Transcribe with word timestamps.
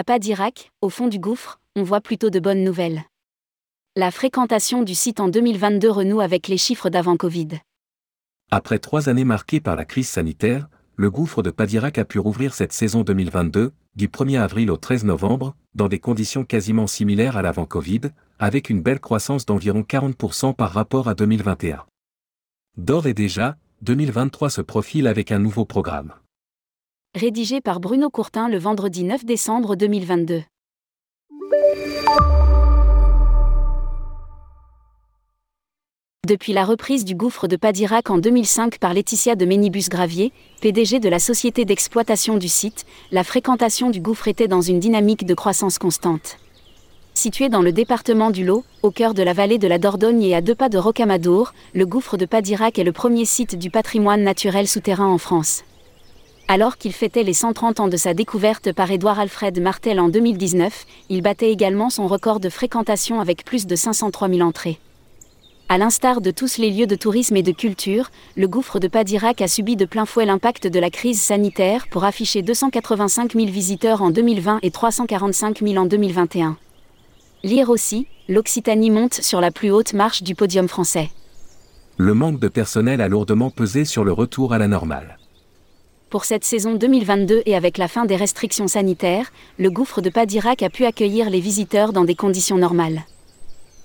À 0.00 0.02
Padirac, 0.02 0.72
au 0.80 0.88
fond 0.88 1.08
du 1.08 1.18
gouffre, 1.18 1.60
on 1.76 1.82
voit 1.82 2.00
plutôt 2.00 2.30
de 2.30 2.40
bonnes 2.40 2.64
nouvelles. 2.64 3.02
La 3.96 4.10
fréquentation 4.10 4.82
du 4.82 4.94
site 4.94 5.20
en 5.20 5.28
2022 5.28 5.90
renoue 5.90 6.22
avec 6.22 6.48
les 6.48 6.56
chiffres 6.56 6.88
d'avant 6.88 7.18
Covid. 7.18 7.48
Après 8.50 8.78
trois 8.78 9.10
années 9.10 9.26
marquées 9.26 9.60
par 9.60 9.76
la 9.76 9.84
crise 9.84 10.08
sanitaire, 10.08 10.70
le 10.96 11.10
gouffre 11.10 11.42
de 11.42 11.50
Padirac 11.50 11.98
a 11.98 12.06
pu 12.06 12.18
rouvrir 12.18 12.54
cette 12.54 12.72
saison 12.72 13.02
2022, 13.02 13.72
du 13.94 14.08
1er 14.08 14.40
avril 14.40 14.70
au 14.70 14.78
13 14.78 15.04
novembre, 15.04 15.54
dans 15.74 15.88
des 15.88 15.98
conditions 15.98 16.46
quasiment 16.46 16.86
similaires 16.86 17.36
à 17.36 17.42
l'avant 17.42 17.66
Covid, 17.66 18.00
avec 18.38 18.70
une 18.70 18.80
belle 18.80 19.00
croissance 19.00 19.44
d'environ 19.44 19.82
40% 19.82 20.54
par 20.54 20.72
rapport 20.72 21.08
à 21.08 21.14
2021. 21.14 21.84
D'ores 22.78 23.06
et 23.06 23.12
déjà, 23.12 23.58
2023 23.82 24.48
se 24.48 24.62
profile 24.62 25.06
avec 25.06 25.30
un 25.30 25.40
nouveau 25.40 25.66
programme. 25.66 26.14
Rédigé 27.16 27.60
par 27.60 27.80
Bruno 27.80 28.08
Courtin 28.08 28.48
le 28.48 28.56
vendredi 28.56 29.02
9 29.02 29.24
décembre 29.24 29.74
2022. 29.74 30.44
Depuis 36.24 36.52
la 36.52 36.64
reprise 36.64 37.04
du 37.04 37.16
gouffre 37.16 37.48
de 37.48 37.56
Padirac 37.56 38.10
en 38.10 38.18
2005 38.18 38.78
par 38.78 38.94
Laetitia 38.94 39.34
de 39.34 39.44
Ménibus-Gravier, 39.44 40.32
PDG 40.60 41.00
de 41.00 41.08
la 41.08 41.18
société 41.18 41.64
d'exploitation 41.64 42.36
du 42.36 42.46
site, 42.46 42.86
la 43.10 43.24
fréquentation 43.24 43.90
du 43.90 44.00
gouffre 44.00 44.28
était 44.28 44.46
dans 44.46 44.60
une 44.60 44.78
dynamique 44.78 45.26
de 45.26 45.34
croissance 45.34 45.78
constante. 45.78 46.36
Situé 47.14 47.48
dans 47.48 47.62
le 47.62 47.72
département 47.72 48.30
du 48.30 48.44
Lot, 48.44 48.62
au 48.84 48.92
cœur 48.92 49.14
de 49.14 49.24
la 49.24 49.32
vallée 49.32 49.58
de 49.58 49.66
la 49.66 49.78
Dordogne 49.78 50.22
et 50.22 50.36
à 50.36 50.42
deux 50.42 50.54
pas 50.54 50.68
de 50.68 50.78
Rocamadour, 50.78 51.54
le 51.74 51.86
gouffre 51.86 52.16
de 52.16 52.24
Padirac 52.24 52.78
est 52.78 52.84
le 52.84 52.92
premier 52.92 53.24
site 53.24 53.58
du 53.58 53.68
patrimoine 53.68 54.22
naturel 54.22 54.68
souterrain 54.68 55.08
en 55.08 55.18
France. 55.18 55.64
Alors 56.52 56.78
qu'il 56.78 56.92
fêtait 56.92 57.22
les 57.22 57.32
130 57.32 57.78
ans 57.78 57.86
de 57.86 57.96
sa 57.96 58.12
découverte 58.12 58.72
par 58.72 58.90
Édouard 58.90 59.20
Alfred 59.20 59.60
Martel 59.60 60.00
en 60.00 60.08
2019, 60.08 60.84
il 61.08 61.22
battait 61.22 61.52
également 61.52 61.90
son 61.90 62.08
record 62.08 62.40
de 62.40 62.48
fréquentation 62.48 63.20
avec 63.20 63.44
plus 63.44 63.68
de 63.68 63.76
503 63.76 64.28
000 64.28 64.40
entrées. 64.40 64.80
À 65.68 65.78
l'instar 65.78 66.20
de 66.20 66.32
tous 66.32 66.58
les 66.58 66.72
lieux 66.72 66.88
de 66.88 66.96
tourisme 66.96 67.36
et 67.36 67.44
de 67.44 67.52
culture, 67.52 68.10
le 68.34 68.48
gouffre 68.48 68.80
de 68.80 68.88
Padirac 68.88 69.40
a 69.42 69.46
subi 69.46 69.76
de 69.76 69.84
plein 69.84 70.06
fouet 70.06 70.26
l'impact 70.26 70.66
de 70.66 70.80
la 70.80 70.90
crise 70.90 71.20
sanitaire 71.20 71.86
pour 71.88 72.02
afficher 72.02 72.42
285 72.42 73.34
000 73.34 73.46
visiteurs 73.46 74.02
en 74.02 74.10
2020 74.10 74.58
et 74.62 74.72
345 74.72 75.60
000 75.60 75.76
en 75.76 75.86
2021. 75.86 76.56
Lire 77.44 77.70
aussi, 77.70 78.08
l'Occitanie 78.28 78.90
monte 78.90 79.14
sur 79.14 79.40
la 79.40 79.52
plus 79.52 79.70
haute 79.70 79.92
marche 79.92 80.24
du 80.24 80.34
podium 80.34 80.66
français. 80.66 81.10
Le 81.96 82.12
manque 82.12 82.40
de 82.40 82.48
personnel 82.48 83.00
a 83.00 83.06
lourdement 83.06 83.50
pesé 83.50 83.84
sur 83.84 84.02
le 84.02 84.10
retour 84.10 84.52
à 84.52 84.58
la 84.58 84.66
normale. 84.66 85.19
Pour 86.10 86.24
cette 86.24 86.44
saison 86.44 86.74
2022 86.74 87.44
et 87.46 87.54
avec 87.54 87.78
la 87.78 87.86
fin 87.86 88.04
des 88.04 88.16
restrictions 88.16 88.66
sanitaires, 88.66 89.30
le 89.60 89.70
gouffre 89.70 90.00
de 90.00 90.10
Padirac 90.10 90.60
a 90.60 90.68
pu 90.68 90.84
accueillir 90.84 91.30
les 91.30 91.38
visiteurs 91.38 91.92
dans 91.92 92.02
des 92.02 92.16
conditions 92.16 92.58
normales. 92.58 93.02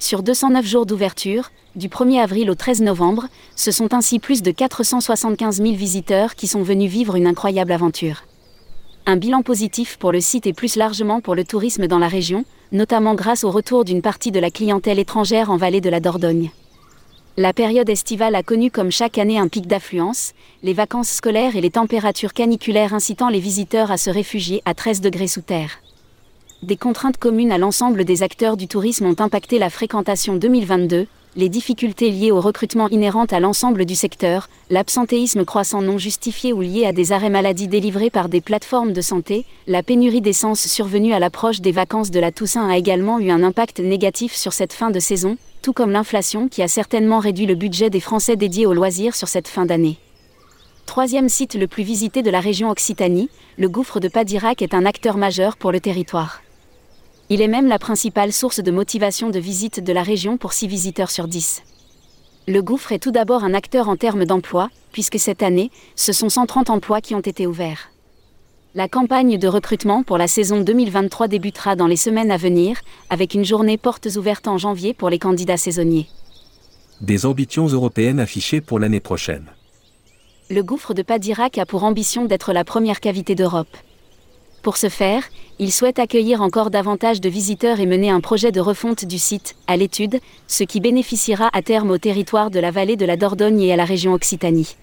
Sur 0.00 0.24
209 0.24 0.66
jours 0.66 0.84
d'ouverture, 0.84 1.52
du 1.76 1.86
1er 1.86 2.20
avril 2.20 2.50
au 2.50 2.56
13 2.56 2.82
novembre, 2.82 3.28
ce 3.54 3.70
sont 3.70 3.94
ainsi 3.94 4.18
plus 4.18 4.42
de 4.42 4.50
475 4.50 5.62
000 5.62 5.76
visiteurs 5.76 6.34
qui 6.34 6.48
sont 6.48 6.64
venus 6.64 6.90
vivre 6.90 7.14
une 7.14 7.28
incroyable 7.28 7.70
aventure. 7.70 8.24
Un 9.06 9.14
bilan 9.14 9.42
positif 9.42 9.96
pour 9.96 10.10
le 10.10 10.20
site 10.20 10.48
et 10.48 10.52
plus 10.52 10.74
largement 10.74 11.20
pour 11.20 11.36
le 11.36 11.44
tourisme 11.44 11.86
dans 11.86 12.00
la 12.00 12.08
région, 12.08 12.44
notamment 12.72 13.14
grâce 13.14 13.44
au 13.44 13.52
retour 13.52 13.84
d'une 13.84 14.02
partie 14.02 14.32
de 14.32 14.40
la 14.40 14.50
clientèle 14.50 14.98
étrangère 14.98 15.52
en 15.52 15.56
vallée 15.56 15.80
de 15.80 15.88
la 15.88 16.00
Dordogne. 16.00 16.50
La 17.40 17.52
période 17.52 17.88
estivale 17.88 18.34
a 18.34 18.42
connu 18.42 18.68
comme 18.68 18.90
chaque 18.90 19.16
année 19.16 19.38
un 19.38 19.46
pic 19.46 19.68
d'affluence, 19.68 20.32
les 20.64 20.72
vacances 20.72 21.10
scolaires 21.10 21.54
et 21.54 21.60
les 21.60 21.70
températures 21.70 22.32
caniculaires 22.32 22.94
incitant 22.94 23.28
les 23.28 23.38
visiteurs 23.38 23.92
à 23.92 23.96
se 23.96 24.10
réfugier 24.10 24.60
à 24.64 24.74
13 24.74 25.00
degrés 25.00 25.28
sous 25.28 25.42
terre. 25.42 25.78
Des 26.64 26.76
contraintes 26.76 27.16
communes 27.16 27.52
à 27.52 27.58
l'ensemble 27.58 28.04
des 28.04 28.24
acteurs 28.24 28.56
du 28.56 28.66
tourisme 28.66 29.06
ont 29.06 29.20
impacté 29.20 29.60
la 29.60 29.70
fréquentation 29.70 30.34
2022, 30.34 31.06
les 31.38 31.48
difficultés 31.48 32.10
liées 32.10 32.32
au 32.32 32.40
recrutement 32.40 32.88
inhérentes 32.88 33.32
à 33.32 33.38
l'ensemble 33.38 33.84
du 33.84 33.94
secteur, 33.94 34.48
l'absentéisme 34.70 35.44
croissant 35.44 35.80
non 35.80 35.96
justifié 35.96 36.52
ou 36.52 36.62
lié 36.62 36.84
à 36.84 36.92
des 36.92 37.12
arrêts 37.12 37.30
maladie 37.30 37.68
délivrés 37.68 38.10
par 38.10 38.28
des 38.28 38.40
plateformes 38.40 38.92
de 38.92 39.00
santé, 39.00 39.46
la 39.68 39.84
pénurie 39.84 40.20
d'essence 40.20 40.66
survenue 40.66 41.12
à 41.12 41.20
l'approche 41.20 41.60
des 41.60 41.70
vacances 41.70 42.10
de 42.10 42.18
la 42.18 42.32
Toussaint 42.32 42.68
a 42.68 42.76
également 42.76 43.20
eu 43.20 43.30
un 43.30 43.44
impact 43.44 43.78
négatif 43.78 44.34
sur 44.34 44.52
cette 44.52 44.72
fin 44.72 44.90
de 44.90 44.98
saison, 44.98 45.36
tout 45.62 45.72
comme 45.72 45.92
l'inflation 45.92 46.48
qui 46.48 46.60
a 46.60 46.66
certainement 46.66 47.20
réduit 47.20 47.46
le 47.46 47.54
budget 47.54 47.88
des 47.88 48.00
Français 48.00 48.34
dédiés 48.34 48.66
aux 48.66 48.74
loisirs 48.74 49.14
sur 49.14 49.28
cette 49.28 49.46
fin 49.46 49.64
d'année. 49.64 49.98
Troisième 50.86 51.28
site 51.28 51.54
le 51.54 51.68
plus 51.68 51.84
visité 51.84 52.22
de 52.22 52.30
la 52.30 52.40
région 52.40 52.68
Occitanie, 52.68 53.30
le 53.58 53.68
gouffre 53.68 54.00
de 54.00 54.08
Padirac 54.08 54.60
est 54.60 54.74
un 54.74 54.84
acteur 54.84 55.16
majeur 55.16 55.56
pour 55.56 55.70
le 55.70 55.78
territoire. 55.78 56.40
Il 57.30 57.42
est 57.42 57.48
même 57.48 57.68
la 57.68 57.78
principale 57.78 58.32
source 58.32 58.60
de 58.60 58.70
motivation 58.70 59.28
de 59.28 59.38
visite 59.38 59.84
de 59.84 59.92
la 59.92 60.02
région 60.02 60.38
pour 60.38 60.54
6 60.54 60.66
visiteurs 60.66 61.10
sur 61.10 61.28
10. 61.28 61.62
Le 62.46 62.62
gouffre 62.62 62.92
est 62.92 62.98
tout 62.98 63.10
d'abord 63.10 63.44
un 63.44 63.52
acteur 63.52 63.90
en 63.90 63.96
termes 63.96 64.24
d'emploi, 64.24 64.70
puisque 64.92 65.18
cette 65.18 65.42
année, 65.42 65.70
ce 65.94 66.14
sont 66.14 66.30
130 66.30 66.70
emplois 66.70 67.02
qui 67.02 67.14
ont 67.14 67.20
été 67.20 67.46
ouverts. 67.46 67.90
La 68.74 68.88
campagne 68.88 69.36
de 69.36 69.48
recrutement 69.48 70.02
pour 70.02 70.16
la 70.16 70.26
saison 70.26 70.60
2023 70.62 71.28
débutera 71.28 71.76
dans 71.76 71.86
les 71.86 71.96
semaines 71.96 72.30
à 72.30 72.38
venir, 72.38 72.80
avec 73.10 73.34
une 73.34 73.44
journée 73.44 73.76
portes 73.76 74.08
ouvertes 74.16 74.48
en 74.48 74.56
janvier 74.56 74.94
pour 74.94 75.10
les 75.10 75.18
candidats 75.18 75.58
saisonniers. 75.58 76.06
Des 77.02 77.26
ambitions 77.26 77.66
européennes 77.66 78.20
affichées 78.20 78.62
pour 78.62 78.78
l'année 78.78 79.00
prochaine. 79.00 79.50
Le 80.48 80.62
gouffre 80.62 80.94
de 80.94 81.02
Padirac 81.02 81.58
a 81.58 81.66
pour 81.66 81.84
ambition 81.84 82.24
d'être 82.24 82.54
la 82.54 82.64
première 82.64 83.00
cavité 83.00 83.34
d'Europe. 83.34 83.76
Pour 84.62 84.78
ce 84.78 84.88
faire, 84.88 85.24
il 85.60 85.72
souhaite 85.72 85.98
accueillir 85.98 86.40
encore 86.40 86.70
davantage 86.70 87.20
de 87.20 87.28
visiteurs 87.28 87.80
et 87.80 87.86
mener 87.86 88.10
un 88.10 88.20
projet 88.20 88.52
de 88.52 88.60
refonte 88.60 89.04
du 89.04 89.18
site, 89.18 89.56
à 89.66 89.76
l'étude, 89.76 90.20
ce 90.46 90.62
qui 90.62 90.78
bénéficiera 90.78 91.50
à 91.52 91.62
terme 91.62 91.90
au 91.90 91.98
territoire 91.98 92.50
de 92.50 92.60
la 92.60 92.70
vallée 92.70 92.96
de 92.96 93.04
la 93.04 93.16
Dordogne 93.16 93.62
et 93.62 93.72
à 93.72 93.76
la 93.76 93.84
région 93.84 94.12
Occitanie. 94.12 94.76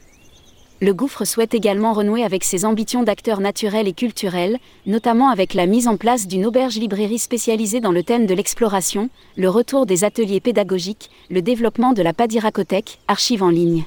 Le 0.82 0.94
gouffre 0.94 1.24
souhaite 1.24 1.54
également 1.54 1.94
renouer 1.94 2.24
avec 2.24 2.44
ses 2.44 2.66
ambitions 2.66 3.04
d'acteurs 3.04 3.40
naturels 3.40 3.88
et 3.88 3.94
culturels, 3.94 4.60
notamment 4.86 5.30
avec 5.30 5.54
la 5.54 5.66
mise 5.66 5.88
en 5.88 5.96
place 5.96 6.28
d'une 6.28 6.46
auberge-librairie 6.46 7.20
spécialisée 7.20 7.80
dans 7.80 7.94
le 7.94 8.04
thème 8.04 8.26
de 8.26 8.34
l'exploration, 8.34 9.10
le 9.38 9.48
retour 9.48 9.86
des 9.86 10.04
ateliers 10.04 10.42
pédagogiques, 10.42 11.10
le 11.30 11.42
développement 11.42 11.94
de 11.94 12.02
la 12.02 12.12
Padiracothèque, 12.12 13.00
archive 13.08 13.42
en 13.42 13.50
ligne. 13.50 13.86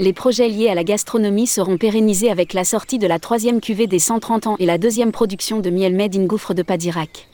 Les 0.00 0.12
projets 0.12 0.48
liés 0.48 0.68
à 0.68 0.74
la 0.74 0.82
gastronomie 0.82 1.46
seront 1.46 1.78
pérennisés 1.78 2.28
avec 2.28 2.52
la 2.52 2.64
sortie 2.64 2.98
de 2.98 3.06
la 3.06 3.20
troisième 3.20 3.60
cuvée 3.60 3.86
des 3.86 4.00
130 4.00 4.48
ans 4.48 4.56
et 4.58 4.66
la 4.66 4.76
deuxième 4.76 5.12
production 5.12 5.60
de 5.60 5.70
miel 5.70 5.94
made 5.94 6.16
in 6.16 6.24
gouffre 6.24 6.52
de 6.52 6.64
Padirac. 6.64 7.28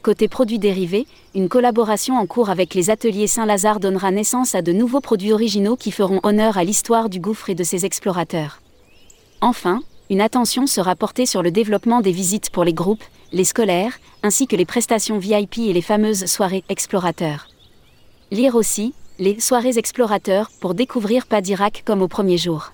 Côté 0.00 0.26
produits 0.26 0.58
dérivés, 0.58 1.06
une 1.34 1.50
collaboration 1.50 2.16
en 2.16 2.24
cours 2.24 2.48
avec 2.48 2.74
les 2.74 2.88
ateliers 2.88 3.26
Saint-Lazare 3.26 3.78
donnera 3.78 4.10
naissance 4.10 4.54
à 4.54 4.62
de 4.62 4.72
nouveaux 4.72 5.02
produits 5.02 5.34
originaux 5.34 5.76
qui 5.76 5.90
feront 5.90 6.20
honneur 6.22 6.56
à 6.56 6.64
l'histoire 6.64 7.10
du 7.10 7.20
gouffre 7.20 7.50
et 7.50 7.54
de 7.54 7.62
ses 7.62 7.84
explorateurs. 7.84 8.62
Enfin, 9.42 9.82
une 10.08 10.22
attention 10.22 10.66
sera 10.66 10.96
portée 10.96 11.26
sur 11.26 11.42
le 11.42 11.50
développement 11.50 12.00
des 12.00 12.10
visites 12.10 12.48
pour 12.48 12.64
les 12.64 12.72
groupes, 12.72 13.04
les 13.32 13.44
scolaires, 13.44 14.00
ainsi 14.22 14.46
que 14.46 14.56
les 14.56 14.64
prestations 14.64 15.18
VIP 15.18 15.58
et 15.58 15.74
les 15.74 15.82
fameuses 15.82 16.24
soirées 16.24 16.64
explorateurs. 16.70 17.48
Lire 18.30 18.54
aussi, 18.54 18.94
les 19.22 19.38
soirées 19.38 19.78
explorateurs 19.78 20.50
pour 20.60 20.74
découvrir 20.74 21.26
Padirac 21.28 21.84
comme 21.86 22.02
au 22.02 22.08
premier 22.08 22.38
jour. 22.38 22.72